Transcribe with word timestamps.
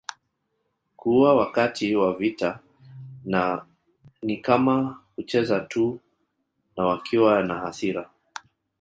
Kuua 0.95 1.35
wakati 1.35 1.95
wa 1.95 2.13
vita 2.15 2.59
ni 4.21 4.37
kama 4.37 5.03
kucheza 5.15 5.59
tu 5.59 5.99
na 6.77 6.85
wakiwa 6.85 7.43
na 7.43 7.59
hasira 7.59 8.09